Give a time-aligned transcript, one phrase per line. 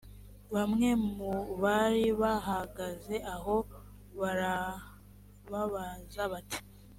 [0.53, 3.55] bamwe mu bari bahagaze aho
[4.19, 6.59] barababaza bati